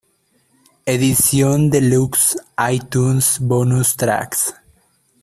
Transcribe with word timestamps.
Edición 0.87 1.69
Deluxe 1.69 2.35
iTunes, 2.67 3.37
Bonus 3.39 3.95
Tracks 3.95 4.51